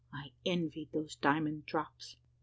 [0.11, 2.17] I envied those diamond drops!